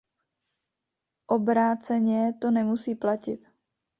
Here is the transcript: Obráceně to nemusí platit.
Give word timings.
Obráceně 1.25 2.33
to 2.41 2.51
nemusí 2.51 2.95
platit. 2.95 3.45